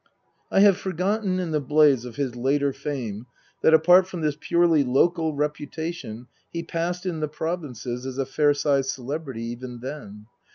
I 0.49 0.61
have 0.61 0.77
forgotten, 0.77 1.37
in 1.39 1.51
the 1.51 1.59
blaze 1.59 2.05
of 2.05 2.15
his 2.15 2.35
later 2.35 2.73
fame, 2.73 3.27
that 3.61 3.75
(apart 3.75 4.07
from 4.07 4.21
this 4.21 4.35
purely 4.35 4.83
local 4.83 5.35
reputation) 5.35 6.25
he 6.49 6.63
passed 6.63 7.05
in 7.05 7.19
the 7.19 7.27
provinces 7.27 8.07
as 8.07 8.17
a 8.17 8.25
fair 8.25 8.55
sized 8.55 8.89
celebrity 8.89 9.43
even 9.43 9.79
then. 9.81 10.25